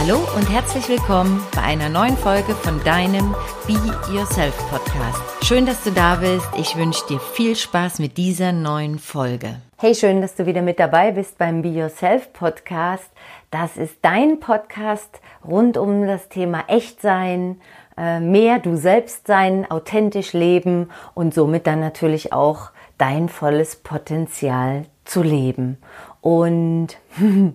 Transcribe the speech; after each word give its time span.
Hallo 0.00 0.20
und 0.36 0.48
herzlich 0.48 0.88
willkommen 0.88 1.44
bei 1.56 1.62
einer 1.62 1.88
neuen 1.88 2.16
Folge 2.16 2.54
von 2.54 2.82
deinem 2.84 3.34
Be 3.66 3.74
Yourself 4.14 4.56
Podcast. 4.70 5.44
Schön, 5.44 5.66
dass 5.66 5.82
du 5.82 5.90
da 5.90 6.14
bist. 6.14 6.46
Ich 6.56 6.76
wünsche 6.76 7.04
dir 7.08 7.18
viel 7.18 7.56
Spaß 7.56 7.98
mit 7.98 8.16
dieser 8.16 8.52
neuen 8.52 9.00
Folge. 9.00 9.56
Hey, 9.76 9.96
schön, 9.96 10.20
dass 10.20 10.36
du 10.36 10.46
wieder 10.46 10.62
mit 10.62 10.78
dabei 10.78 11.10
bist 11.10 11.36
beim 11.36 11.62
Be 11.62 11.70
Yourself 11.70 12.32
Podcast. 12.32 13.10
Das 13.50 13.76
ist 13.76 13.96
dein 14.02 14.38
Podcast 14.38 15.20
rund 15.44 15.76
um 15.76 16.06
das 16.06 16.28
Thema 16.28 16.62
Echtsein, 16.68 17.60
äh, 17.96 18.20
mehr 18.20 18.60
du 18.60 18.76
selbst 18.76 19.26
sein, 19.26 19.68
authentisch 19.68 20.32
leben 20.32 20.90
und 21.14 21.34
somit 21.34 21.66
dann 21.66 21.80
natürlich 21.80 22.32
auch 22.32 22.70
dein 22.98 23.28
volles 23.28 23.74
Potenzial 23.74 24.84
zu 25.04 25.24
leben. 25.24 25.76
Und 26.20 26.98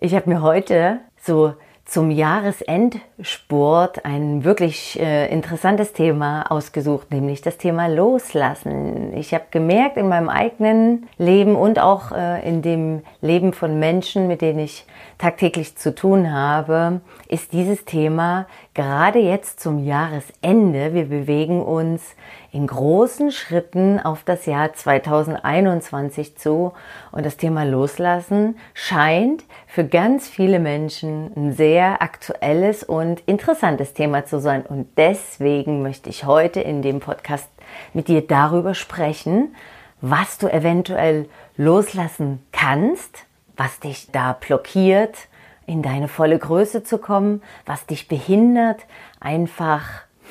ich 0.00 0.14
habe 0.14 0.30
mir 0.30 0.42
heute 0.42 1.00
so 1.26 1.54
zum 1.86 2.10
Jahresendsport 2.10 4.04
ein 4.04 4.42
wirklich 4.42 4.98
äh, 5.00 5.32
interessantes 5.32 5.92
Thema 5.92 6.50
ausgesucht, 6.50 7.12
nämlich 7.12 7.42
das 7.42 7.58
Thema 7.58 7.86
Loslassen. 7.86 9.16
Ich 9.16 9.32
habe 9.32 9.44
gemerkt 9.52 9.96
in 9.96 10.08
meinem 10.08 10.28
eigenen 10.28 11.08
Leben 11.16 11.54
und 11.54 11.78
auch 11.78 12.10
äh, 12.10 12.46
in 12.46 12.60
dem 12.60 13.02
Leben 13.20 13.52
von 13.52 13.78
Menschen, 13.78 14.26
mit 14.26 14.42
denen 14.42 14.58
ich 14.58 14.84
tagtäglich 15.18 15.76
zu 15.76 15.94
tun 15.94 16.32
habe, 16.32 17.00
ist 17.28 17.52
dieses 17.52 17.84
Thema 17.84 18.46
gerade 18.76 19.18
jetzt 19.20 19.58
zum 19.58 19.82
Jahresende. 19.82 20.92
Wir 20.92 21.06
bewegen 21.06 21.62
uns 21.62 22.14
in 22.52 22.66
großen 22.66 23.32
Schritten 23.32 23.98
auf 23.98 24.22
das 24.22 24.44
Jahr 24.44 24.74
2021 24.74 26.36
zu 26.36 26.74
und 27.10 27.24
das 27.24 27.38
Thema 27.38 27.64
Loslassen 27.64 28.58
scheint 28.74 29.44
für 29.66 29.86
ganz 29.86 30.28
viele 30.28 30.58
Menschen 30.58 31.32
ein 31.34 31.52
sehr 31.54 32.02
aktuelles 32.02 32.84
und 32.84 33.20
interessantes 33.20 33.94
Thema 33.94 34.26
zu 34.26 34.40
sein. 34.40 34.66
Und 34.66 34.86
deswegen 34.98 35.82
möchte 35.82 36.10
ich 36.10 36.26
heute 36.26 36.60
in 36.60 36.82
dem 36.82 37.00
Podcast 37.00 37.48
mit 37.94 38.08
dir 38.08 38.20
darüber 38.20 38.74
sprechen, 38.74 39.54
was 40.02 40.36
du 40.36 40.48
eventuell 40.48 41.30
loslassen 41.56 42.44
kannst, 42.52 43.24
was 43.56 43.80
dich 43.80 44.10
da 44.12 44.34
blockiert, 44.34 45.28
in 45.66 45.82
deine 45.82 46.08
volle 46.08 46.38
Größe 46.38 46.84
zu 46.84 46.98
kommen, 46.98 47.42
was 47.64 47.86
dich 47.86 48.08
behindert, 48.08 48.86
einfach, 49.20 49.82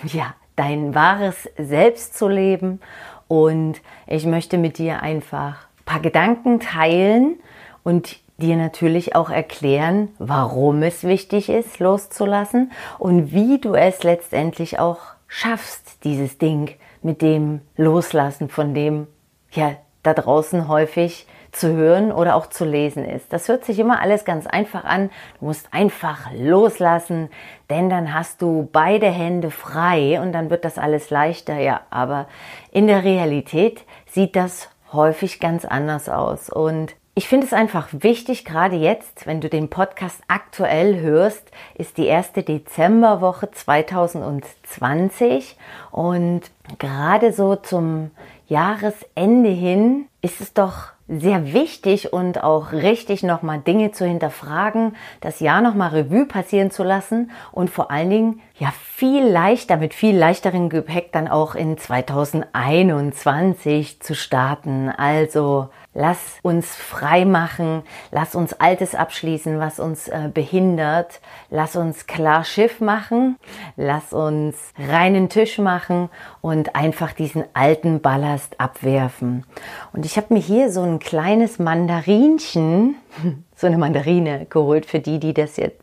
ja, 0.03 0.33
dein 0.55 0.95
wahres 0.95 1.50
Selbst 1.58 2.17
zu 2.17 2.27
leben. 2.27 2.80
Und 3.27 3.81
ich 4.08 4.25
möchte 4.25 4.58
mit 4.58 4.77
dir 4.77 5.02
einfach 5.02 5.67
ein 5.80 5.86
paar 5.86 6.00
Gedanken 6.00 6.59
teilen 6.59 7.39
und 7.83 8.17
dir 8.38 8.58
natürlich 8.58 9.16
auch 9.16 9.30
erklären, 9.30 10.09
warum 10.19 10.83
es 10.83 11.03
wichtig 11.03 11.49
ist, 11.49 11.80
loszulassen 11.80 12.72
und 12.99 13.31
wie 13.31 13.59
du 13.59 13.75
es 13.75 14.03
letztendlich 14.03 14.80
auch 14.80 14.99
schaffst, 15.27 16.03
dieses 16.03 16.38
Ding 16.38 16.72
mit 17.02 17.22
dem 17.22 17.61
Loslassen, 17.77 18.49
von 18.49 18.73
dem 18.73 19.08
ja 19.52 19.75
da 20.03 20.14
draußen 20.14 20.67
häufig 20.67 21.27
zu 21.56 21.73
hören 21.73 22.11
oder 22.11 22.36
auch 22.36 22.48
zu 22.48 22.66
lesen 22.66 23.06
ist. 23.06 23.31
Das 23.31 23.48
hört 23.48 23.66
sich 23.66 23.80
immer 23.80 24.02
alles 24.02 24.25
ganz 24.25 24.45
einfach 24.45 24.84
an. 24.84 25.09
Du 25.39 25.45
musst 25.45 25.67
einfach 25.72 26.31
loslassen, 26.34 27.30
denn 27.70 27.89
dann 27.89 28.14
hast 28.14 28.42
du 28.42 28.67
beide 28.72 29.08
Hände 29.08 29.52
frei 29.52 30.20
und 30.22 30.33
dann 30.33 30.50
wird 30.50 30.66
das 30.66 30.78
alles 30.78 31.09
leichter. 31.09 31.58
Ja, 31.58 31.81
aber 31.89 32.28
in 32.72 32.88
der 32.88 33.03
Realität 33.03 33.83
sieht 34.11 34.36
das 34.36 34.70
häufig 34.92 35.39
ganz 35.39 35.66
anders 35.66 36.09
aus. 36.09 36.50
Und 36.50 36.95
ich 37.17 37.30
finde 37.30 37.48
es 37.48 37.53
einfach 37.53 37.88
wichtig, 37.92 38.44
gerade 38.44 38.76
jetzt, 38.76 39.26
wenn 39.26 39.39
du 39.39 39.48
den 39.48 39.70
Podcast 39.70 40.20
aktuell 40.28 41.00
hörst, 41.00 41.50
ist 41.76 41.98
die 41.98 42.08
erste 42.08 42.44
Dezemberwoche 42.44 43.52
2020 43.52 45.55
und 45.92 46.42
gerade 46.77 47.32
so 47.32 47.55
zum 47.55 48.11
Jahresende 48.48 49.49
hin 49.49 50.08
ist 50.22 50.42
es 50.42 50.54
doch 50.54 50.95
sehr 51.08 51.54
wichtig 51.54 52.14
und 52.14 52.43
auch 52.43 52.71
richtig 52.71 53.21
nochmal 53.21 53.60
Dinge 53.60 53.92
zu 53.92 54.05
hinterfragen, 54.05 54.95
das 55.21 55.39
Jahr 55.39 55.61
nochmal 55.61 55.89
Revue 55.89 56.26
passieren 56.26 56.71
zu 56.71 56.82
lassen 56.83 57.30
und 57.52 57.70
vor 57.70 57.92
allen 57.92 58.10
Dingen 58.10 58.42
ja 58.58 58.71
viel 58.71 59.23
leichter, 59.23 59.77
mit 59.77 59.93
viel 59.93 60.17
leichteren 60.17 60.70
Gepäck 60.70 61.11
dann 61.11 61.27
auch 61.27 61.54
in 61.54 61.77
2021 61.77 63.99
zu 63.99 64.16
starten. 64.16 64.89
Also 64.89 65.70
Lass 65.98 66.20
uns 66.42 66.76
frei 66.76 67.23
machen, 67.23 67.83
lass 68.11 68.36
uns 68.36 68.52
Altes 68.52 68.95
abschließen, 68.95 69.60
was 69.60 69.80
uns 69.80 70.10
äh, 70.10 70.30
behindert. 70.32 71.22
Lass 71.50 71.78
uns 71.78 72.06
klar 72.06 72.44
Schiff 72.44 72.82
machen, 72.82 73.38
lass 73.78 74.11
uns 74.11 74.58
reinen 74.78 75.30
Tisch 75.30 75.58
machen 75.58 76.10
und 76.42 76.76
einfach 76.76 77.14
diesen 77.14 77.45
alten 77.54 78.02
Ballast 78.02 78.60
abwerfen. 78.60 79.45
Und 79.94 80.05
ich 80.05 80.17
habe 80.17 80.34
mir 80.34 80.42
hier 80.42 80.70
so 80.70 80.82
ein 80.82 81.00
kleines 81.00 81.60
Mandarinchen, 81.60 82.95
so 83.55 83.67
eine 83.67 83.78
Mandarine 83.78 84.48
geholt 84.50 84.86
für 84.86 85.00
die, 85.00 85.22
die 85.22 85.34
das 85.34 85.55
jetzt 85.55 85.82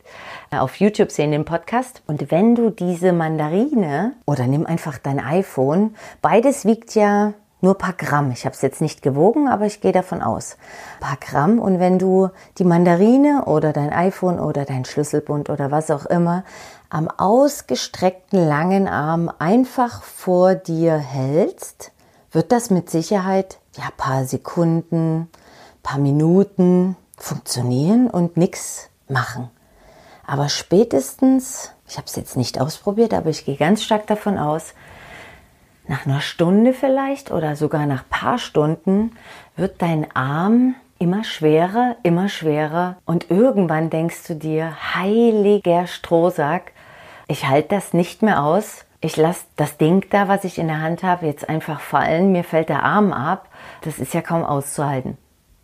äh, 0.50 0.58
auf 0.58 0.76
YouTube 0.76 1.10
sehen, 1.10 1.30
den 1.30 1.46
Podcast. 1.46 2.02
Und 2.06 2.30
wenn 2.30 2.54
du 2.54 2.68
diese 2.68 3.14
Mandarine 3.14 4.12
oder 4.26 4.46
nimm 4.46 4.66
einfach 4.66 4.98
dein 4.98 5.20
iPhone, 5.20 5.94
beides 6.20 6.66
wiegt 6.66 6.94
ja 6.94 7.32
nur 7.62 7.78
paar 7.78 7.94
Gramm. 7.94 8.32
Ich 8.32 8.44
habe 8.44 8.54
es 8.54 8.60
jetzt 8.60 8.80
nicht 8.80 9.02
gewogen, 9.02 9.48
aber 9.48 9.66
ich 9.66 9.80
gehe 9.80 9.92
davon 9.92 10.20
aus. 10.20 10.56
Paar 11.00 11.16
Gramm. 11.16 11.58
Und 11.58 11.78
wenn 11.78 11.98
du 11.98 12.28
die 12.58 12.64
Mandarine 12.64 13.44
oder 13.46 13.72
dein 13.72 13.92
iPhone 13.92 14.38
oder 14.38 14.64
dein 14.64 14.84
Schlüsselbund 14.84 15.48
oder 15.48 15.70
was 15.70 15.90
auch 15.90 16.04
immer 16.04 16.44
am 16.90 17.08
ausgestreckten 17.08 18.46
langen 18.46 18.88
Arm 18.88 19.30
einfach 19.38 20.02
vor 20.02 20.54
dir 20.54 20.98
hältst, 20.98 21.92
wird 22.32 22.52
das 22.52 22.70
mit 22.70 22.90
Sicherheit 22.90 23.58
ja 23.76 23.84
paar 23.96 24.24
Sekunden, 24.24 25.30
paar 25.82 25.98
Minuten 25.98 26.96
funktionieren 27.16 28.10
und 28.10 28.36
nichts 28.36 28.90
machen. 29.08 29.50
Aber 30.26 30.48
spätestens, 30.48 31.70
ich 31.86 31.96
habe 31.96 32.06
es 32.06 32.16
jetzt 32.16 32.36
nicht 32.36 32.60
ausprobiert, 32.60 33.14
aber 33.14 33.30
ich 33.30 33.44
gehe 33.44 33.56
ganz 33.56 33.82
stark 33.82 34.06
davon 34.06 34.38
aus, 34.38 34.74
nach 35.86 36.06
einer 36.06 36.20
Stunde 36.20 36.72
vielleicht 36.72 37.30
oder 37.30 37.56
sogar 37.56 37.86
nach 37.86 38.08
paar 38.08 38.38
Stunden 38.38 39.12
wird 39.56 39.82
dein 39.82 40.14
Arm 40.14 40.74
immer 40.98 41.24
schwerer, 41.24 41.96
immer 42.02 42.28
schwerer 42.28 42.96
und 43.04 43.30
irgendwann 43.30 43.90
denkst 43.90 44.26
du 44.28 44.36
dir, 44.36 44.76
heiliger 44.94 45.86
Strohsack, 45.86 46.72
ich 47.26 47.48
halte 47.48 47.68
das 47.74 47.92
nicht 47.92 48.22
mehr 48.22 48.42
aus. 48.42 48.84
Ich 49.00 49.16
lasse 49.16 49.46
das 49.56 49.78
Ding 49.78 50.06
da, 50.10 50.28
was 50.28 50.44
ich 50.44 50.58
in 50.58 50.68
der 50.68 50.80
Hand 50.80 51.02
habe, 51.02 51.26
jetzt 51.26 51.48
einfach 51.48 51.80
fallen. 51.80 52.30
Mir 52.30 52.44
fällt 52.44 52.68
der 52.68 52.84
Arm 52.84 53.12
ab. 53.12 53.48
Das 53.80 53.98
ist 53.98 54.14
ja 54.14 54.20
kaum 54.20 54.44
auszuhalten. 54.44 55.16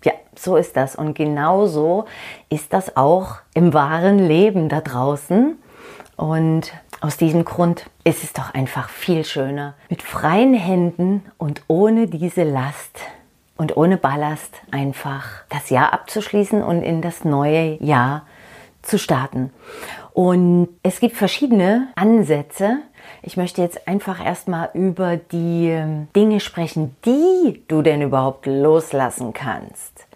Ja, 0.04 0.12
so 0.34 0.56
ist 0.56 0.76
das. 0.76 0.96
Und 0.96 1.14
genauso 1.14 2.06
ist 2.48 2.72
das 2.72 2.96
auch 2.96 3.36
im 3.54 3.74
wahren 3.74 4.18
Leben 4.18 4.68
da 4.68 4.80
draußen. 4.80 5.56
Und 6.18 6.72
aus 7.00 7.16
diesem 7.16 7.44
Grund 7.44 7.88
ist 8.02 8.24
es 8.24 8.32
doch 8.32 8.52
einfach 8.52 8.88
viel 8.88 9.24
schöner, 9.24 9.74
mit 9.88 10.02
freien 10.02 10.52
Händen 10.52 11.22
und 11.38 11.62
ohne 11.68 12.08
diese 12.08 12.42
Last 12.42 12.98
und 13.56 13.76
ohne 13.76 13.96
Ballast 13.96 14.52
einfach 14.72 15.44
das 15.48 15.70
Jahr 15.70 15.92
abzuschließen 15.92 16.60
und 16.60 16.82
in 16.82 17.02
das 17.02 17.24
neue 17.24 17.80
Jahr 17.80 18.26
zu 18.82 18.98
starten. 18.98 19.52
Und 20.12 20.68
es 20.82 20.98
gibt 20.98 21.14
verschiedene 21.14 21.86
Ansätze. 21.94 22.78
Ich 23.22 23.36
möchte 23.36 23.62
jetzt 23.62 23.86
einfach 23.86 24.24
erstmal 24.24 24.70
über 24.74 25.16
die 25.16 25.68
ähm, 25.68 26.08
Dinge 26.16 26.40
sprechen, 26.40 26.96
die 27.04 27.62
du 27.68 27.80
denn 27.80 28.02
überhaupt 28.02 28.46
loslassen 28.46 29.32
kannst. 29.34 30.08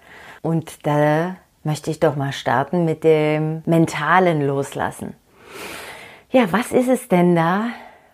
Und 0.42 0.84
da 0.84 1.36
möchte 1.62 1.92
ich 1.92 2.00
doch 2.00 2.16
mal 2.16 2.32
starten 2.32 2.84
mit 2.84 3.04
dem 3.04 3.62
mentalen 3.66 4.44
Loslassen. 4.44 5.14
Ja, 6.34 6.50
was 6.50 6.72
ist 6.72 6.88
es 6.88 7.08
denn 7.08 7.36
da, 7.36 7.66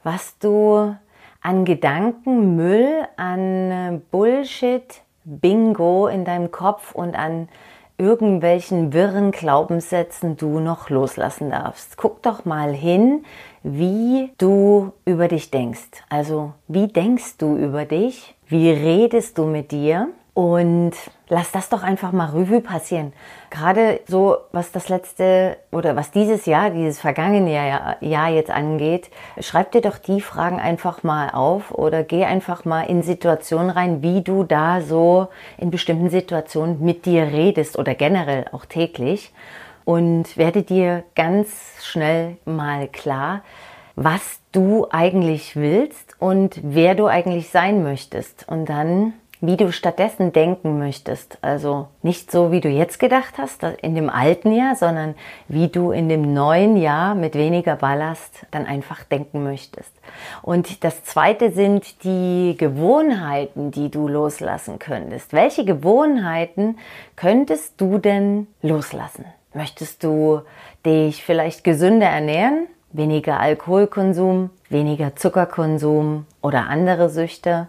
was 0.02 0.36
du 0.40 0.92
an 1.40 1.64
Gedankenmüll, 1.64 3.06
an 3.16 3.70
äh, 3.70 4.00
Bullshit, 4.10 5.02
Bingo 5.22 6.08
in 6.08 6.24
deinem 6.24 6.50
Kopf 6.50 6.96
und 6.96 7.14
an 7.14 7.48
irgendwelchen 7.96 8.92
wirren 8.92 9.30
Glaubenssätzen 9.30 10.36
du 10.36 10.58
noch 10.58 10.90
loslassen 10.90 11.50
darfst. 11.50 11.96
Guck 11.96 12.20
doch 12.24 12.44
mal 12.44 12.72
hin, 12.72 13.24
wie 13.62 14.32
du 14.36 14.92
über 15.04 15.28
dich 15.28 15.52
denkst. 15.52 16.02
Also, 16.08 16.54
wie 16.66 16.88
denkst 16.88 17.36
du 17.38 17.56
über 17.56 17.84
dich? 17.84 18.34
Wie 18.48 18.68
redest 18.68 19.38
du 19.38 19.44
mit 19.44 19.70
dir? 19.70 20.08
Und 20.38 20.93
lass 21.29 21.50
das 21.50 21.69
doch 21.69 21.82
einfach 21.82 22.12
mal 22.12 22.26
Revue 22.26 22.61
passieren. 22.61 23.12
Gerade 23.50 23.99
so, 24.06 24.37
was 24.52 24.70
das 24.70 24.88
letzte 24.88 25.56
oder 25.73 25.96
was 25.96 26.12
dieses 26.12 26.46
Jahr, 26.46 26.70
dieses 26.70 27.00
vergangene 27.00 27.52
Jahr, 27.52 27.96
Jahr 28.00 28.29
jetzt 28.29 28.52
angeht, 28.52 29.11
schreib 29.40 29.73
dir 29.73 29.81
doch 29.81 29.99
die 29.99 30.20
Fragen 30.20 30.61
einfach 30.61 31.02
mal 31.02 31.31
auf 31.31 31.73
oder 31.73 32.05
geh 32.05 32.25
einfach 32.25 32.64
mal 32.64 32.82
in 32.82 33.02
Situationen 33.02 33.70
rein, 33.70 34.00
wie 34.00 34.23
du 34.23 34.44
da 34.44 34.81
so 34.81 35.26
in 35.56 35.73
bestimmten 35.73 36.08
Situationen 36.08 36.85
mit 36.85 37.05
dir 37.05 37.25
redest 37.25 37.76
oder 37.76 37.96
generell 37.96 38.44
auch 38.52 38.64
täglich. 38.64 39.32
und 39.85 40.37
werde 40.37 40.62
dir 40.62 41.02
ganz 41.17 41.49
schnell 41.82 42.37
mal 42.44 42.88
klar, 42.88 43.43
was 43.96 44.38
du 44.52 44.87
eigentlich 44.90 45.56
willst 45.56 46.14
und 46.20 46.61
wer 46.62 46.94
du 46.94 47.06
eigentlich 47.06 47.49
sein 47.49 47.82
möchtest. 47.82 48.46
Und 48.49 48.67
dann 48.67 49.14
wie 49.40 49.56
du 49.56 49.70
stattdessen 49.73 50.32
denken 50.32 50.79
möchtest. 50.79 51.38
Also 51.43 51.88
nicht 52.02 52.31
so, 52.31 52.50
wie 52.50 52.61
du 52.61 52.69
jetzt 52.69 52.99
gedacht 52.99 53.35
hast, 53.38 53.62
in 53.62 53.94
dem 53.94 54.11
alten 54.11 54.52
Jahr, 54.52 54.75
sondern 54.75 55.14
wie 55.46 55.69
du 55.69 55.93
in 55.93 56.08
dem 56.08 56.35
neuen 56.35 56.76
Jahr 56.76 57.14
mit 57.14 57.35
weniger 57.35 57.76
Ballast 57.76 58.46
dann 58.50 58.67
einfach 58.67 59.05
denken 59.05 59.44
möchtest. 59.44 59.93
Und 60.43 60.82
das 60.82 61.05
zweite 61.05 61.52
sind 61.52 62.02
die 62.05 62.56
Gewohnheiten, 62.58 63.70
die 63.70 63.90
du 63.90 64.08
loslassen 64.08 64.79
könntest. 64.79 65.32
Welche 65.32 65.64
Gewohnheiten 65.64 66.79
könntest 67.14 67.81
du 67.81 67.99
denn 67.99 68.49
loslassen? 68.62 69.25
Möchtest 69.55 70.02
du 70.02 70.43
dich 70.85 71.25
vielleicht 71.25 71.64
gesünder 71.64 72.06
ernähren? 72.06 72.67
Weniger 72.90 73.38
Alkoholkonsum, 73.38 74.50
weniger 74.70 75.14
Zuckerkonsum 75.14 76.26
oder 76.40 76.69
andere 76.69 77.11
Süchte? 77.11 77.69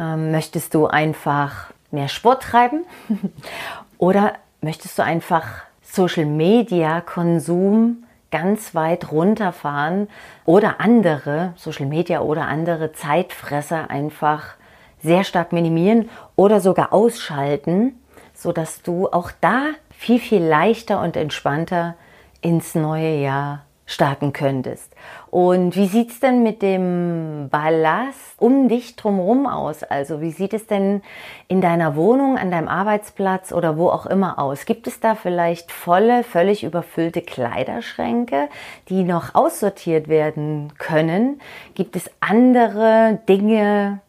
Ähm, 0.00 0.30
möchtest 0.30 0.74
du 0.74 0.86
einfach 0.86 1.72
mehr 1.90 2.08
Sport 2.08 2.42
treiben? 2.42 2.84
Oder 3.98 4.32
möchtest 4.62 4.98
du 4.98 5.04
einfach 5.04 5.44
Social 5.82 6.24
Media 6.24 7.02
Konsum 7.02 8.04
ganz 8.30 8.74
weit 8.74 9.10
runterfahren 9.10 10.08
oder 10.44 10.80
andere 10.80 11.52
Social 11.56 11.86
Media 11.86 12.20
oder 12.20 12.46
andere 12.46 12.92
Zeitfresser 12.92 13.90
einfach 13.90 14.54
sehr 15.02 15.24
stark 15.24 15.52
minimieren 15.52 16.08
oder 16.36 16.60
sogar 16.60 16.92
ausschalten, 16.92 17.98
sodass 18.32 18.82
du 18.82 19.08
auch 19.08 19.32
da 19.40 19.70
viel, 19.90 20.20
viel 20.20 20.44
leichter 20.44 21.02
und 21.02 21.16
entspannter 21.16 21.96
ins 22.40 22.76
neue 22.76 23.16
Jahr 23.16 23.64
starten 23.90 24.32
könntest. 24.32 24.94
Und 25.30 25.74
wie 25.74 25.86
sieht 25.86 26.10
es 26.10 26.20
denn 26.20 26.44
mit 26.44 26.62
dem 26.62 27.48
Ballast 27.50 28.36
um 28.38 28.68
dich 28.68 28.94
drumherum 28.94 29.46
aus? 29.46 29.82
Also 29.82 30.20
wie 30.20 30.30
sieht 30.30 30.54
es 30.54 30.66
denn 30.68 31.02
in 31.48 31.60
deiner 31.60 31.96
Wohnung, 31.96 32.38
an 32.38 32.52
deinem 32.52 32.68
Arbeitsplatz 32.68 33.52
oder 33.52 33.76
wo 33.76 33.88
auch 33.88 34.06
immer 34.06 34.38
aus? 34.38 34.64
Gibt 34.64 34.86
es 34.86 35.00
da 35.00 35.16
vielleicht 35.16 35.72
volle, 35.72 36.22
völlig 36.22 36.62
überfüllte 36.62 37.20
Kleiderschränke, 37.20 38.48
die 38.88 39.02
noch 39.02 39.34
aussortiert 39.34 40.06
werden 40.06 40.72
können? 40.78 41.40
Gibt 41.74 41.96
es 41.96 42.08
andere 42.20 43.18
Dinge, 43.28 44.00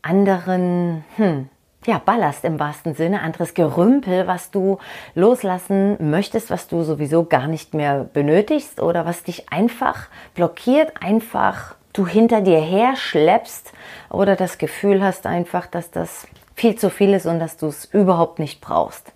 anderen, 0.00 1.04
hm, 1.16 1.50
ja, 1.86 1.98
Ballast 1.98 2.44
im 2.44 2.58
wahrsten 2.58 2.94
Sinne, 2.94 3.20
anderes 3.20 3.54
Gerümpel, 3.54 4.26
was 4.26 4.50
du 4.50 4.78
loslassen 5.14 5.96
möchtest, 6.10 6.50
was 6.50 6.68
du 6.68 6.82
sowieso 6.82 7.24
gar 7.24 7.46
nicht 7.46 7.74
mehr 7.74 8.04
benötigst 8.04 8.80
oder 8.80 9.04
was 9.04 9.22
dich 9.22 9.52
einfach 9.52 10.08
blockiert, 10.34 10.92
einfach 11.00 11.74
du 11.92 12.06
hinter 12.06 12.40
dir 12.40 12.60
her 12.60 12.96
schleppst 12.96 13.72
oder 14.10 14.36
das 14.36 14.58
Gefühl 14.58 15.02
hast 15.02 15.26
einfach, 15.26 15.66
dass 15.66 15.90
das 15.90 16.26
viel 16.54 16.76
zu 16.76 16.90
viel 16.90 17.12
ist 17.14 17.26
und 17.26 17.38
dass 17.38 17.56
du 17.56 17.66
es 17.66 17.84
überhaupt 17.86 18.38
nicht 18.38 18.60
brauchst. 18.60 19.12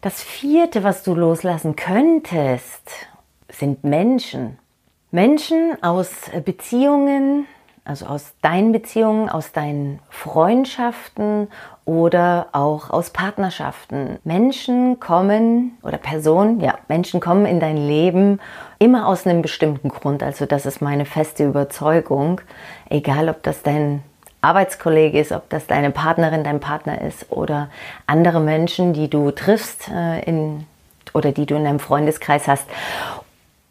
Das 0.00 0.22
vierte, 0.22 0.82
was 0.82 1.02
du 1.02 1.14
loslassen 1.14 1.76
könntest, 1.76 2.90
sind 3.48 3.84
Menschen. 3.84 4.58
Menschen 5.10 5.76
aus 5.82 6.10
Beziehungen, 6.44 7.46
also 7.90 8.06
aus 8.06 8.34
deinen 8.40 8.70
Beziehungen, 8.70 9.28
aus 9.28 9.50
deinen 9.50 9.98
Freundschaften 10.10 11.48
oder 11.84 12.46
auch 12.52 12.90
aus 12.90 13.10
Partnerschaften. 13.10 14.20
Menschen 14.22 15.00
kommen 15.00 15.76
oder 15.82 15.98
Personen, 15.98 16.60
ja, 16.60 16.78
Menschen 16.86 17.18
kommen 17.18 17.46
in 17.46 17.58
dein 17.58 17.76
Leben 17.76 18.38
immer 18.78 19.08
aus 19.08 19.26
einem 19.26 19.42
bestimmten 19.42 19.88
Grund. 19.88 20.22
Also 20.22 20.46
das 20.46 20.66
ist 20.66 20.80
meine 20.80 21.04
feste 21.04 21.44
Überzeugung. 21.44 22.40
Egal, 22.88 23.28
ob 23.28 23.42
das 23.42 23.64
dein 23.64 24.04
Arbeitskollege 24.40 25.18
ist, 25.18 25.32
ob 25.32 25.48
das 25.50 25.66
deine 25.66 25.90
Partnerin, 25.90 26.44
dein 26.44 26.60
Partner 26.60 27.00
ist 27.00 27.32
oder 27.32 27.70
andere 28.06 28.38
Menschen, 28.38 28.92
die 28.92 29.10
du 29.10 29.32
triffst 29.32 29.88
äh, 29.88 30.20
in, 30.20 30.64
oder 31.12 31.32
die 31.32 31.44
du 31.44 31.56
in 31.56 31.64
deinem 31.64 31.80
Freundeskreis 31.80 32.46
hast. 32.46 32.68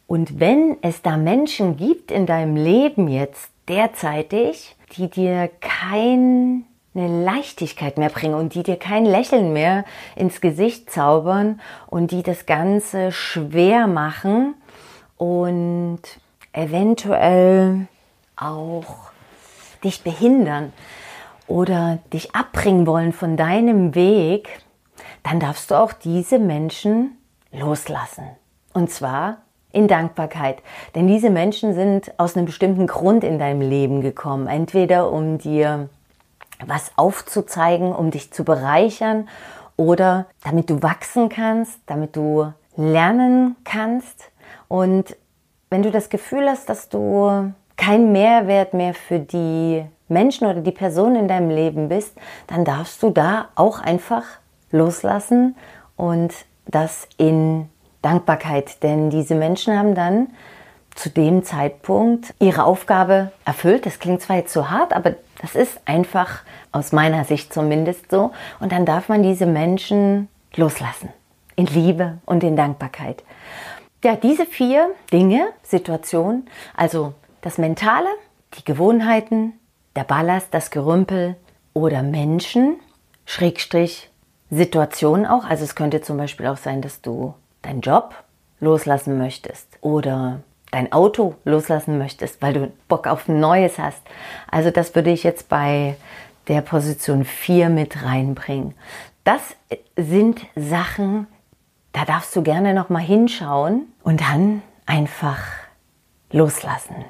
Und 0.08 0.42
wenn 0.42 0.76
es 0.82 1.02
da 1.02 1.16
Menschen 1.16 1.78
gibt 1.78 2.12
in 2.12 2.26
deinem 2.26 2.58
Leben 2.58 3.08
jetzt, 3.08 3.50
derzeitig, 3.70 4.76
die 4.98 5.10
dir 5.10 5.50
keine 5.62 6.64
Leichtigkeit 6.94 7.98
mehr 7.98 8.10
bringen 8.10 8.34
und 8.34 8.56
die 8.56 8.64
dir 8.64 8.78
kein 8.78 9.06
Lächeln 9.06 9.54
mehr 9.54 9.86
ins 10.16 10.42
Gesicht 10.42 10.90
zaubern 10.90 11.62
und 11.88 12.12
die 12.12 12.24
das 12.24 12.46
Ganze 12.46 13.12
schwer 13.12 13.88
machen 13.88 14.56
und 15.18 16.02
eventuell 16.52 17.88
auch 18.36 19.12
dich 19.84 20.04
behindern 20.04 20.74
oder 21.48 22.00
dich 22.12 22.36
abbringen 22.36 22.88
wollen 22.88 23.14
von 23.14 23.38
deinem 23.38 23.96
Weg, 23.96 24.50
dann 25.24 25.40
darfst 25.40 25.72
du 25.72 25.76
auch 25.76 25.94
diese 25.94 26.40
Menschen 26.40 27.18
loslassen. 27.52 28.26
Und 28.74 28.92
zwar 28.92 29.38
in 29.72 29.88
Dankbarkeit. 29.88 30.58
Denn 30.96 31.08
diese 31.08 31.30
Menschen 31.30 31.74
sind 31.74 32.12
aus 32.18 32.36
einem 32.36 32.46
bestimmten 32.46 32.88
Grund 32.88 33.24
in 33.24 33.40
deinem 33.40 33.62
Leben 33.62 34.02
gekommen. 34.02 34.48
Entweder 34.48 35.12
um 35.12 35.38
dir 35.38 35.90
was 36.66 36.92
aufzuzeigen, 36.96 37.94
um 37.94 38.12
dich 38.12 38.32
zu 38.32 38.44
bereichern 38.44 39.30
oder 39.78 40.26
damit 40.44 40.70
du 40.70 40.82
wachsen 40.82 41.30
kannst, 41.30 41.80
damit 41.86 42.16
du 42.16 42.52
lernen 42.76 43.56
kannst. 43.64 44.32
Und 44.68 45.16
wenn 45.70 45.84
du 45.84 45.92
das 45.92 46.10
Gefühl 46.10 46.50
hast, 46.50 46.68
dass 46.68 46.90
du 46.90 47.54
kein 47.78 48.12
Mehrwert 48.12 48.74
mehr 48.74 48.94
für 48.94 49.20
die 49.20 49.86
Menschen 50.10 50.48
oder 50.48 50.62
die 50.62 50.72
Person 50.72 51.16
in 51.16 51.28
deinem 51.28 51.50
Leben 51.50 51.88
bist, 51.88 52.18
dann 52.48 52.66
darfst 52.66 53.02
du 53.04 53.12
da 53.12 53.50
auch 53.56 53.80
einfach 53.80 54.24
loslassen 54.72 55.56
und 55.96 56.34
das 56.66 57.08
in 57.18 57.70
Dankbarkeit, 58.02 58.82
denn 58.84 59.10
diese 59.10 59.36
Menschen 59.36 59.78
haben 59.78 59.96
dann 59.96 60.28
zu 60.96 61.10
dem 61.10 61.44
Zeitpunkt 61.44 62.34
ihre 62.40 62.66
Aufgabe 62.66 63.32
erfüllt. 63.46 63.86
Das 63.86 64.00
klingt 64.00 64.22
zwar 64.22 64.38
jetzt 64.38 64.54
so 64.54 64.70
hart, 64.70 64.94
aber 64.94 65.16
das 65.42 65.56
ist 65.56 65.80
einfach 65.86 66.42
aus 66.72 66.92
meiner 66.92 67.24
Sicht 67.24 67.54
zumindest 67.54 68.12
so. 68.12 68.32
Und 68.60 68.72
dann 68.72 68.86
darf 68.86 69.10
man 69.10 69.24
diese 69.24 69.46
Menschen 69.46 70.28
loslassen. 70.56 71.10
In 71.56 71.68
Liebe 71.68 72.20
und 72.26 72.44
in 72.44 72.56
Dankbarkeit. 72.56 73.24
Ja, 74.04 74.16
diese 74.16 74.46
vier 74.46 74.90
Dinge, 75.12 75.48
Situationen, 75.62 76.48
also 76.76 77.14
das 77.42 77.58
Mentale, 77.58 78.08
die 78.58 78.64
Gewohnheiten, 78.64 79.54
der 79.96 80.06
Ballast, 80.06 80.48
das 80.52 80.72
Gerümpel 80.72 81.36
oder 81.74 82.02
Menschen, 82.02 82.80
Schrägstrich, 83.26 84.10
Situationen 84.50 85.26
auch. 85.26 85.44
Also 85.46 85.64
es 85.64 85.76
könnte 85.76 86.02
zum 86.02 86.18
Beispiel 86.18 86.48
auch 86.48 86.58
sein, 86.58 86.82
dass 86.82 87.02
du 87.02 87.34
deinen 87.70 87.82
Job 87.82 88.16
loslassen 88.60 89.18
möchtest 89.18 89.68
oder 89.82 90.40
dein 90.72 90.92
Auto 90.92 91.36
loslassen 91.46 91.98
möchtest, 91.98 92.42
weil 92.42 92.54
du 92.54 92.72
Bock 92.88 93.08
auf 93.08 93.28
neues 93.28 93.78
hast. 93.78 94.02
Also 94.50 94.72
das 94.72 94.94
würde 94.96 95.12
ich 95.12 95.24
jetzt 95.24 95.50
bei 95.50 95.96
der 96.48 96.62
Position 96.62 97.26
4 97.26 97.70
mit 97.70 98.04
reinbringen. 98.04 98.74
Das 99.24 99.42
sind 99.96 100.42
Sachen, 100.56 101.28
da 101.92 102.06
darfst 102.06 102.36
du 102.36 102.42
gerne 102.42 102.74
noch 102.74 102.90
mal 102.90 103.00
hinschauen 103.00 103.84
und 104.04 104.22
dann 104.22 104.64
einfach 104.86 105.40
loslassen. 106.32 107.06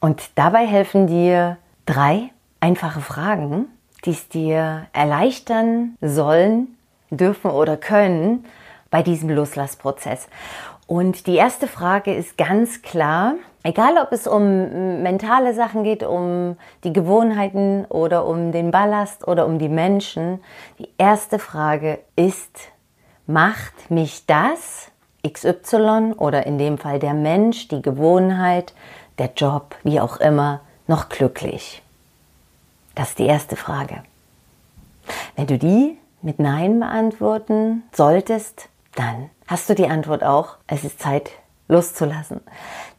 Und 0.00 0.30
dabei 0.34 0.66
helfen 0.66 1.06
dir 1.06 1.58
drei 1.86 2.30
einfache 2.60 3.00
Fragen, 3.00 3.66
die 4.04 4.10
es 4.10 4.28
dir 4.28 4.86
erleichtern 4.92 5.96
sollen, 6.00 6.76
dürfen 7.10 7.50
oder 7.50 7.76
können, 7.76 8.44
bei 8.94 9.02
diesem 9.02 9.28
Loslassprozess. 9.28 10.28
Und 10.86 11.26
die 11.26 11.34
erste 11.34 11.66
Frage 11.66 12.14
ist 12.14 12.38
ganz 12.38 12.80
klar, 12.80 13.34
egal 13.64 13.98
ob 13.98 14.12
es 14.12 14.28
um 14.28 15.02
mentale 15.02 15.52
Sachen 15.52 15.82
geht, 15.82 16.04
um 16.04 16.56
die 16.84 16.92
Gewohnheiten 16.92 17.86
oder 17.86 18.24
um 18.24 18.52
den 18.52 18.70
Ballast 18.70 19.26
oder 19.26 19.46
um 19.46 19.58
die 19.58 19.68
Menschen, 19.68 20.38
die 20.78 20.88
erste 20.96 21.40
Frage 21.40 21.98
ist, 22.14 22.56
macht 23.26 23.90
mich 23.90 24.26
das 24.26 24.92
XY 25.28 26.14
oder 26.16 26.46
in 26.46 26.56
dem 26.56 26.78
Fall 26.78 27.00
der 27.00 27.14
Mensch, 27.14 27.66
die 27.66 27.82
Gewohnheit, 27.82 28.74
der 29.18 29.32
Job, 29.34 29.74
wie 29.82 29.98
auch 29.98 30.18
immer, 30.18 30.60
noch 30.86 31.08
glücklich? 31.08 31.82
Das 32.94 33.08
ist 33.08 33.18
die 33.18 33.26
erste 33.26 33.56
Frage. 33.56 34.04
Wenn 35.34 35.48
du 35.48 35.58
die 35.58 35.98
mit 36.22 36.38
Nein 36.38 36.78
beantworten 36.78 37.82
solltest, 37.90 38.68
dann 38.96 39.30
hast 39.46 39.68
du 39.68 39.74
die 39.74 39.88
Antwort 39.88 40.22
auch. 40.22 40.56
Es 40.66 40.84
ist 40.84 41.00
Zeit 41.00 41.30
loszulassen. 41.68 42.40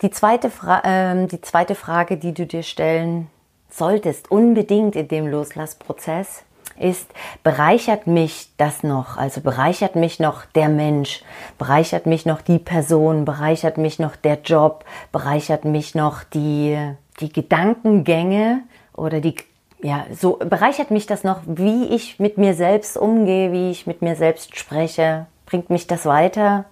Die 0.01 0.11
zweite, 0.11 0.49
Fra 0.49 0.81
äh, 0.83 1.27
die 1.27 1.41
zweite 1.41 1.75
Frage, 1.75 2.17
die 2.17 2.33
du 2.33 2.45
dir 2.45 2.63
stellen 2.63 3.29
solltest, 3.69 4.31
unbedingt 4.31 4.95
in 4.95 5.07
dem 5.07 5.27
Loslassprozess, 5.27 6.43
ist, 6.77 7.09
bereichert 7.43 8.05
mich 8.05 8.49
das 8.57 8.83
noch? 8.83 9.17
Also 9.17 9.41
bereichert 9.41 9.95
mich 9.95 10.19
noch 10.19 10.45
der 10.45 10.67
Mensch, 10.67 11.23
bereichert 11.57 12.05
mich 12.05 12.25
noch 12.25 12.41
die 12.41 12.59
Person, 12.59 13.23
bereichert 13.23 13.77
mich 13.77 13.97
noch 13.97 14.15
der 14.15 14.39
Job, 14.41 14.83
bereichert 15.11 15.63
mich 15.63 15.95
noch 15.95 16.23
die, 16.23 16.77
die 17.21 17.31
Gedankengänge 17.31 18.61
oder 18.93 19.21
die, 19.21 19.35
ja, 19.81 20.05
so 20.11 20.37
bereichert 20.37 20.91
mich 20.91 21.05
das 21.05 21.23
noch, 21.23 21.41
wie 21.45 21.85
ich 21.85 22.19
mit 22.19 22.37
mir 22.37 22.53
selbst 22.53 22.97
umgehe, 22.97 23.51
wie 23.51 23.71
ich 23.71 23.87
mit 23.87 24.01
mir 24.01 24.15
selbst 24.15 24.57
spreche. 24.57 25.27
Bringt 25.55 25.69
mich 25.69 25.87
das 25.87 26.05
weiter? 26.05 26.65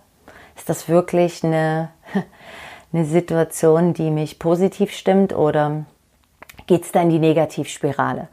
Ist 0.57 0.67
das 0.67 0.89
wirklich 0.89 1.41
eine, 1.41 1.87
eine 2.91 3.05
Situation, 3.05 3.93
die 3.93 4.11
mich 4.11 4.39
positiv 4.39 4.91
stimmt 4.91 5.31
oder 5.31 5.85
geht 6.67 6.83
es 6.83 6.91
da 6.91 7.01
in 7.01 7.09
die 7.09 7.19
Negativspirale? 7.19 8.27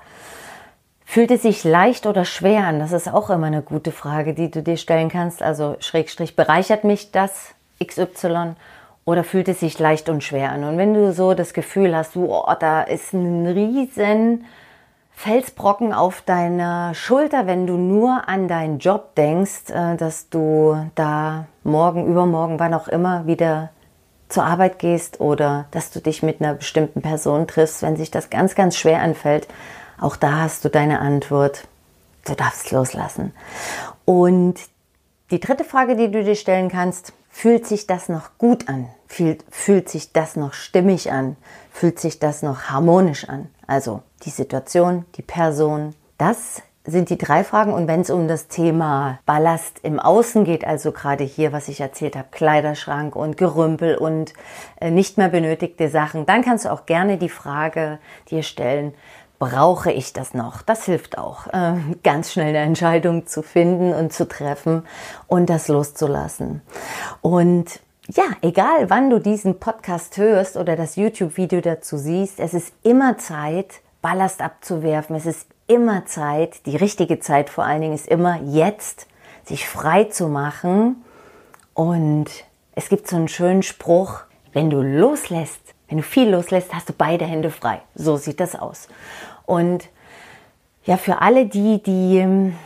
Fühlt 1.05 1.31
es 1.31 1.43
sich 1.43 1.63
leicht 1.63 2.05
oder 2.05 2.25
schwer 2.25 2.65
an? 2.67 2.81
Das 2.81 2.91
ist 2.91 3.07
auch 3.07 3.31
immer 3.31 3.47
eine 3.47 3.63
gute 3.63 3.93
Frage, 3.93 4.35
die 4.35 4.51
du 4.51 4.61
dir 4.61 4.77
stellen 4.77 5.09
kannst. 5.09 5.41
Also 5.41 5.77
Schrägstrich, 5.79 6.35
bereichert 6.35 6.83
mich 6.83 7.13
das 7.13 7.55
XY 7.81 8.57
oder 9.05 9.23
fühlt 9.23 9.47
es 9.47 9.61
sich 9.61 9.79
leicht 9.79 10.09
und 10.09 10.25
schwer 10.25 10.51
an? 10.51 10.65
Und 10.65 10.79
wenn 10.79 10.95
du 10.95 11.13
so 11.13 11.35
das 11.35 11.55
Gefühl 11.55 11.95
hast, 11.95 12.17
oh, 12.17 12.45
da 12.59 12.83
ist 12.83 13.13
ein 13.13 13.47
riesen 13.47 14.47
Felsbrocken 15.21 15.93
auf 15.93 16.23
deiner 16.23 16.95
Schulter, 16.95 17.47
wenn 17.47 17.67
du 17.67 17.77
nur 17.77 18.27
an 18.27 18.49
deinen 18.49 18.79
Job 18.79 19.15
denkst, 19.17 19.69
äh, 19.69 19.97
dass 19.99 20.31
du 20.31 20.91
da 20.95 21.45
morgen, 21.63 22.07
übermorgen, 22.07 22.59
wann 22.59 22.73
auch 22.73 22.89
immer 22.89 23.27
wieder 23.27 23.69
zur 24.31 24.45
Arbeit 24.45 24.79
gehst 24.79 25.21
oder 25.21 25.67
dass 25.73 25.91
du 25.91 26.01
dich 26.01 26.23
mit 26.23 26.41
einer 26.41 26.55
bestimmten 26.55 27.03
Person 27.03 27.47
triffst, 27.47 27.83
wenn 27.83 27.97
sich 27.97 28.11
das 28.11 28.31
ganz, 28.31 28.55
ganz 28.55 28.79
schwer 28.79 29.03
anfällt, 29.03 29.47
auch 30.01 30.17
da 30.17 30.41
hast 30.41 30.65
du 30.65 30.71
deine 30.71 31.01
Antwort. 31.01 31.69
Du 32.25 32.35
darfst 32.35 32.71
loslassen. 32.71 33.35
Und 34.07 34.55
die 35.31 35.41
dritte 35.41 35.65
Frage, 35.65 35.97
die 35.97 36.11
du 36.11 36.25
dir 36.25 36.35
stellen 36.35 36.71
kannst, 36.71 37.13
fühlt 37.29 37.67
sich 37.67 37.87
das 37.87 38.09
noch 38.09 38.39
gut 38.39 38.71
an? 38.71 38.89
Fühlt, 39.07 39.45
fühlt 39.51 39.91
sich 39.91 40.15
das 40.15 40.37
noch 40.37 40.55
stimmig 40.55 41.13
an? 41.13 41.37
Fühlt 41.71 42.01
sich 42.01 42.21
das 42.21 42.41
noch 42.41 42.71
harmonisch 42.71 43.29
an? 43.29 43.51
Also 43.67 44.03
die 44.23 44.31
Situation, 44.31 45.05
die 45.17 45.23
Person. 45.23 45.95
Das 46.19 46.63
sind 46.85 47.11
die 47.11 47.19
drei 47.19 47.45
Fragen. 47.45 47.73
Und 47.73 47.89
wenn 47.89 48.01
es 48.01 48.11
um 48.11 48.29
das 48.29 48.49
Thema 48.49 49.19
Ballast 49.27 49.81
im 49.83 49.99
Außen 49.99 50.45
geht, 50.45 50.67
also 50.67 50.93
gerade 50.93 51.25
hier, 51.25 51.53
was 51.53 51.69
ich 51.69 51.81
erzählt 51.81 52.17
habe, 52.17 52.29
Kleiderschrank 52.31 53.17
und 53.17 53.37
Gerümpel 53.37 53.97
und 53.97 54.33
äh, 54.81 54.91
nicht 54.91 55.19
mehr 55.19 55.29
benötigte 55.29 55.89
Sachen, 55.89 56.27
dann 56.27 56.43
kannst 56.43 56.65
du 56.65 56.73
auch 56.73 56.87
gerne 56.87 57.19
die 57.19 57.29
Frage 57.29 57.99
dir 58.31 58.43
stellen, 58.43 58.95
brauche 59.39 59.91
ich 59.91 60.13
das 60.13 60.35
noch? 60.35 60.63
Das 60.63 60.85
hilft 60.85 61.19
auch, 61.19 61.47
äh, 61.49 61.75
ganz 62.03 62.33
schnell 62.33 62.49
eine 62.49 62.59
Entscheidung 62.59 63.27
zu 63.27 63.43
finden 63.43 63.93
und 63.93 64.13
zu 64.13 64.29
treffen 64.29 64.85
und 65.27 65.51
das 65.51 65.69
loszulassen. 65.69 66.61
Und 67.23 67.81
ja, 68.09 68.25
egal 68.43 68.91
wann 68.91 69.09
du 69.09 69.19
diesen 69.19 69.59
Podcast 69.59 70.17
hörst 70.17 70.57
oder 70.57 70.77
das 70.77 70.97
YouTube-Video 70.97 71.61
dazu 71.61 71.97
siehst, 71.97 72.41
es 72.41 72.55
ist 72.55 72.73
immer 72.83 73.19
Zeit, 73.19 73.81
Ballast 74.03 74.41
abzuwerfen. 74.41 75.17
Es 75.17 75.27
ist 75.27 75.47
immer 75.67 76.07
Zeit, 76.07 76.67
die 76.67 76.77
richtige 76.77 77.21
Zeit 77.21 77.51
vor 77.51 77.65
allen 77.65 77.81
Dingen 77.81 77.95
ist 77.95 78.09
immer 78.09 78.41
jetzt, 78.43 79.07
sich 79.45 79.69
frei 79.69 80.05
zu 80.05 80.29
machen. 80.29 81.05
Und 81.75 82.27
es 82.75 82.89
gibt 82.89 83.09
so 83.09 83.17
einen 83.17 83.29
schönen 83.29 83.63
Spruch, 83.63 84.21
wenn 84.53 84.71
du 84.71 84.81
loslässt, 84.83 85.61
wenn 85.89 85.99
du 85.99 86.05
viel 86.05 86.31
loslässt, 86.31 86.73
hast 86.73 86.89
du 86.89 86.93
beide 86.93 87.25
Hände 87.25 87.51
frei. 87.51 87.83
So 87.95 88.17
sieht 88.17 88.41
das 88.41 88.55
aus. 88.55 88.89
Und 89.45 89.89
ja, 90.85 90.97
für 90.97 91.21
alle 91.21 91.47
die, 91.47 91.83
die, 91.83 92.19
ähm, 92.19 92.57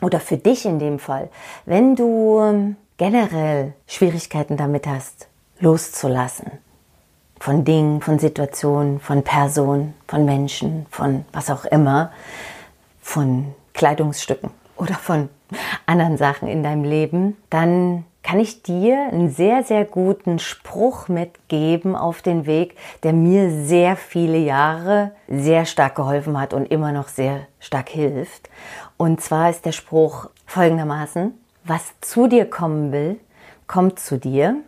oder 0.00 0.20
für 0.20 0.36
dich 0.36 0.64
in 0.64 0.78
dem 0.78 0.98
Fall, 0.98 1.30
wenn 1.66 1.94
du 1.94 2.40
ähm, 2.40 2.76
generell 2.96 3.74
Schwierigkeiten 3.86 4.56
damit 4.56 4.86
hast, 4.86 5.28
loszulassen, 5.58 6.52
von 7.42 7.64
Dingen, 7.64 8.00
von 8.00 8.20
Situationen, 8.20 9.00
von 9.00 9.24
Personen, 9.24 9.94
von 10.06 10.24
Menschen, 10.24 10.86
von 10.90 11.24
was 11.32 11.50
auch 11.50 11.64
immer, 11.64 12.12
von 13.00 13.52
Kleidungsstücken 13.74 14.50
oder 14.76 14.94
von 14.94 15.28
anderen 15.84 16.16
Sachen 16.16 16.46
in 16.46 16.62
deinem 16.62 16.84
Leben, 16.84 17.36
dann 17.50 18.04
kann 18.22 18.38
ich 18.38 18.62
dir 18.62 19.08
einen 19.08 19.28
sehr, 19.28 19.64
sehr 19.64 19.84
guten 19.84 20.38
Spruch 20.38 21.08
mitgeben 21.08 21.96
auf 21.96 22.22
den 22.22 22.46
Weg, 22.46 22.76
der 23.02 23.12
mir 23.12 23.50
sehr 23.50 23.96
viele 23.96 24.38
Jahre 24.38 25.10
sehr 25.26 25.66
stark 25.66 25.96
geholfen 25.96 26.40
hat 26.40 26.54
und 26.54 26.70
immer 26.70 26.92
noch 26.92 27.08
sehr 27.08 27.48
stark 27.58 27.88
hilft. 27.88 28.50
Und 28.96 29.20
zwar 29.20 29.50
ist 29.50 29.66
der 29.66 29.72
Spruch 29.72 30.30
folgendermaßen, 30.46 31.34
was 31.64 31.92
zu 32.02 32.28
dir 32.28 32.48
kommen 32.48 32.92
will, 32.92 33.18
kommt 33.66 33.98
zu 33.98 34.16
dir. 34.16 34.58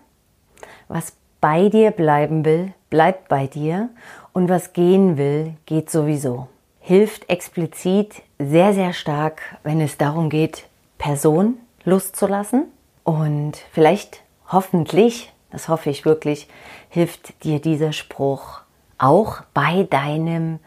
Was 0.88 1.12
bei 1.44 1.68
dir 1.68 1.90
bleiben 1.90 2.46
will, 2.46 2.72
bleibt 2.88 3.28
bei 3.28 3.46
dir. 3.46 3.90
Und 4.32 4.48
was 4.48 4.72
gehen 4.72 5.18
will, 5.18 5.52
geht 5.66 5.90
sowieso. 5.90 6.48
Hilft 6.80 7.28
explizit 7.28 8.22
sehr, 8.38 8.72
sehr 8.72 8.94
stark, 8.94 9.42
wenn 9.62 9.82
es 9.82 9.98
darum 9.98 10.30
geht, 10.30 10.64
Person 10.96 11.58
loszulassen 11.84 12.64
und 13.02 13.58
vielleicht, 13.72 14.22
hoffentlich, 14.48 15.34
das 15.50 15.68
hoffe 15.68 15.90
ich 15.90 16.06
wirklich, 16.06 16.48
hilft 16.88 17.44
dir 17.44 17.60
dieser 17.60 17.92
Spruch 17.92 18.60
auch 18.96 19.42
bei 19.52 19.82
deinem 19.82 20.60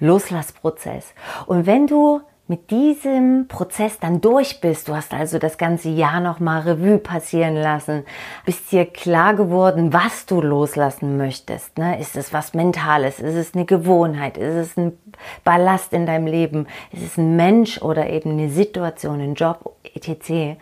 Loslassprozess. 0.00 1.14
Und 1.46 1.64
wenn 1.64 1.86
du 1.86 2.22
mit 2.48 2.70
diesem 2.70 3.46
Prozess 3.46 3.98
dann 3.98 4.20
durch 4.20 4.60
bist, 4.60 4.88
du 4.88 4.96
hast 4.96 5.14
also 5.14 5.38
das 5.38 5.58
ganze 5.58 5.90
Jahr 5.90 6.20
nochmal 6.20 6.62
Revue 6.62 6.98
passieren 6.98 7.54
lassen, 7.54 8.04
bist 8.44 8.72
dir 8.72 8.86
klar 8.86 9.34
geworden, 9.34 9.92
was 9.92 10.26
du 10.26 10.40
loslassen 10.40 11.16
möchtest. 11.16 11.78
Ne? 11.78 12.00
Ist 12.00 12.16
es 12.16 12.32
was 12.32 12.54
Mentales? 12.54 13.20
Ist 13.20 13.34
es 13.34 13.54
eine 13.54 13.64
Gewohnheit? 13.64 14.36
Ist 14.36 14.54
es 14.54 14.76
ein 14.76 14.98
Ballast 15.44 15.92
in 15.92 16.06
deinem 16.06 16.26
Leben? 16.26 16.66
Ist 16.90 17.04
es 17.04 17.16
ein 17.18 17.36
Mensch 17.36 17.82
oder 17.82 18.08
eben 18.08 18.32
eine 18.32 18.48
Situation, 18.48 19.20
ein 19.20 19.34
Job, 19.34 19.76
etc.? 19.94 20.58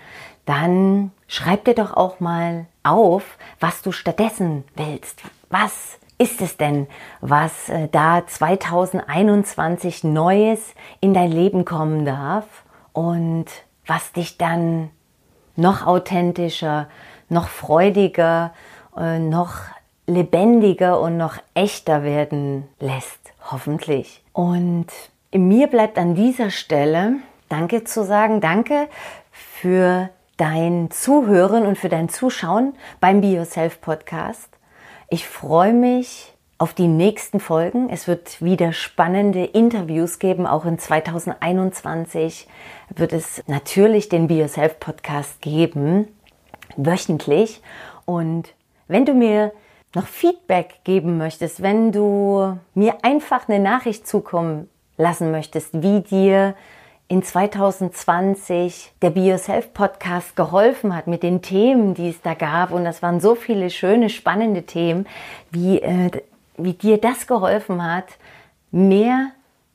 dann 0.47 1.11
schreib 1.27 1.65
dir 1.65 1.75
doch 1.75 1.95
auch 1.95 2.21
mal 2.21 2.67
auf, 2.83 3.37
was 3.61 3.83
du 3.83 3.93
stattdessen 3.93 4.65
willst. 4.77 5.21
Was 5.51 5.99
ist 6.19 6.41
es 6.41 6.57
denn, 6.57 6.87
was 7.21 7.69
äh, 7.69 7.89
da 7.91 8.27
2021 8.27 10.05
Neues 10.05 10.75
in 11.01 11.15
dein 11.15 11.31
Leben 11.31 11.65
kommen 11.65 12.05
darf 12.05 12.45
und 12.93 13.47
was 13.87 14.13
dich 14.13 14.39
dann 14.39 14.91
noch 15.57 15.87
authentischer, 15.87 16.89
noch 17.29 17.49
freudiger, 17.49 18.53
äh, 18.97 19.19
noch 19.19 19.55
lebendiger 20.07 21.01
und 21.01 21.17
noch 21.17 21.37
echter 21.55 22.03
werden 22.03 22.69
lässt, 22.79 23.33
hoffentlich. 23.51 24.23
Und 24.33 24.87
mir 25.33 25.67
bleibt 25.67 25.99
an 25.99 26.15
dieser 26.15 26.51
Stelle 26.51 27.17
Danke 27.49 27.85
zu 27.85 28.05
sagen, 28.05 28.41
danke 28.41 28.89
für 29.31 30.11
dein 30.37 30.91
Zuhören 30.91 31.65
und 31.65 31.79
für 31.79 31.89
dein 31.89 32.09
Zuschauen 32.09 32.75
beim 33.01 33.21
Be 33.21 33.29
Yourself 33.29 33.81
Podcast. 33.81 34.56
Ich 35.09 35.29
freue 35.29 35.73
mich 35.73 36.33
auf 36.59 36.75
die 36.75 36.89
nächsten 36.89 37.39
Folgen. 37.39 37.91
Es 37.91 38.09
wird 38.09 38.43
wieder 38.43 38.73
spannende 38.73 39.45
Interviews 39.45 40.19
geben. 40.19 40.49
Auch 40.49 40.65
in 40.65 40.81
2021 40.81 42.49
wird 42.97 43.13
es 43.13 43.41
natürlich 43.47 44.09
den 44.09 44.27
Be 44.27 44.35
Yourself 44.35 44.81
Podcast 44.81 45.41
geben, 45.41 46.09
wöchentlich. 46.77 47.63
Und 48.05 48.53
wenn 48.89 49.05
du 49.05 49.15
mir 49.15 49.53
noch 49.95 50.09
Feedback 50.09 50.81
geben 50.83 51.19
möchtest, 51.19 51.63
wenn 51.63 51.93
du 51.93 52.59
mir 52.75 53.05
einfach 53.05 53.49
eine 53.49 53.61
Nachricht 53.61 54.09
zukommen 54.09 54.69
lassen 54.97 55.31
möchtest, 55.31 55.83
wie 55.83 56.01
dir 56.01 56.57
in 57.09 57.23
2020 57.23 58.93
der 59.01 59.11
Be 59.11 59.21
Yourself 59.21 59.73
Podcast 59.73 60.35
geholfen 60.35 60.95
hat 60.95 61.07
mit 61.07 61.23
den 61.23 61.41
Themen, 61.41 61.95
die 61.95 62.09
es 62.09 62.21
da 62.21 62.35
gab. 62.35 62.73
Und 62.73 62.85
das 62.85 63.01
waren 63.03 63.21
so 63.21 63.35
viele 63.35 63.71
schöne, 63.71 64.11
spannende 64.11 64.65
Themen, 64.65 65.07
wie, 65.51 65.81
äh, 65.81 66.11
wie 66.57 66.73
dir 66.73 66.99
das 66.99 67.27
geholfen 67.27 67.85
hat, 67.85 68.07
mehr 68.73 69.31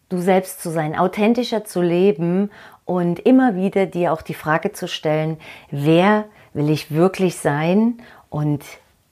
du 0.09 0.17
selbst 0.17 0.61
zu 0.61 0.69
sein, 0.69 0.97
authentischer 0.97 1.63
zu 1.63 1.81
leben 1.81 2.51
und 2.83 3.19
immer 3.19 3.55
wieder 3.55 3.85
dir 3.85 4.11
auch 4.11 4.21
die 4.21 4.33
Frage 4.33 4.73
zu 4.73 4.89
stellen, 4.89 5.37
wer 5.69 6.25
will 6.53 6.69
ich 6.69 6.91
wirklich 6.91 7.37
sein 7.37 8.01
und 8.29 8.63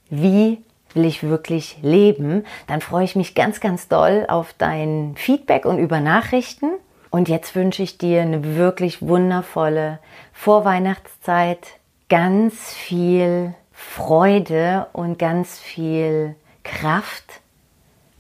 wie 0.09 0.61
will 0.93 1.05
ich 1.05 1.23
wirklich 1.23 1.77
leben, 1.81 2.45
dann 2.67 2.81
freue 2.81 3.05
ich 3.05 3.15
mich 3.15 3.35
ganz, 3.35 3.61
ganz 3.61 3.87
doll 3.87 4.25
auf 4.27 4.53
dein 4.57 5.13
Feedback 5.15 5.65
und 5.65 5.77
über 5.77 6.01
Nachrichten. 6.01 6.71
Und 7.09 7.27
jetzt 7.27 7.55
wünsche 7.55 7.83
ich 7.83 7.97
dir 7.97 8.21
eine 8.21 8.55
wirklich 8.55 9.01
wundervolle 9.01 9.99
Vorweihnachtszeit, 10.33 11.65
ganz 12.09 12.73
viel 12.73 13.53
Freude 13.71 14.87
und 14.93 15.17
ganz 15.17 15.57
viel 15.57 16.35
Kraft 16.63 17.41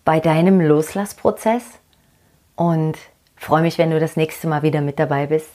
bei 0.05 0.19
deinem 0.19 0.59
Loslassprozess 0.59 1.63
und 2.55 2.97
Freue 3.39 3.61
mich, 3.61 3.77
wenn 3.77 3.89
du 3.89 3.99
das 4.01 4.17
nächste 4.17 4.47
Mal 4.47 4.63
wieder 4.63 4.81
mit 4.81 4.99
dabei 4.99 5.25
bist. 5.25 5.49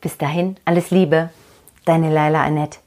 Bis 0.00 0.16
dahin, 0.16 0.56
alles 0.64 0.90
Liebe, 0.90 1.28
deine 1.84 2.10
Laila 2.10 2.42
Annette. 2.42 2.78